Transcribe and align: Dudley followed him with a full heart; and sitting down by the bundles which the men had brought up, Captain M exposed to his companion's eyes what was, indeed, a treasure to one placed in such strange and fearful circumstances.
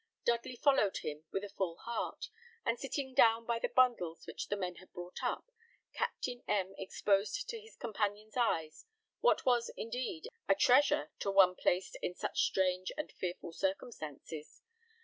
Dudley 0.25 0.55
followed 0.55 0.97
him 1.03 1.25
with 1.29 1.43
a 1.43 1.49
full 1.49 1.75
heart; 1.77 2.29
and 2.65 2.79
sitting 2.79 3.13
down 3.13 3.45
by 3.45 3.59
the 3.59 3.69
bundles 3.69 4.25
which 4.25 4.47
the 4.47 4.55
men 4.57 4.77
had 4.77 4.91
brought 4.91 5.19
up, 5.21 5.51
Captain 5.93 6.41
M 6.47 6.73
exposed 6.75 7.47
to 7.49 7.59
his 7.59 7.75
companion's 7.75 8.35
eyes 8.35 8.87
what 9.19 9.45
was, 9.45 9.69
indeed, 9.77 10.25
a 10.49 10.55
treasure 10.55 11.11
to 11.19 11.29
one 11.29 11.53
placed 11.53 11.99
in 12.01 12.15
such 12.15 12.41
strange 12.47 12.91
and 12.97 13.11
fearful 13.11 13.53
circumstances. 13.53 14.63